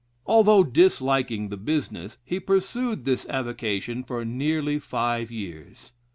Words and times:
Although 0.25 0.63
disliking 0.63 1.49
the 1.49 1.57
business, 1.57 2.17
he 2.23 2.39
pursued 2.39 3.05
this 3.05 3.29
avocation 3.29 4.03
for 4.03 4.25
nearly 4.25 4.79
five 4.79 5.29
years. 5.29 5.91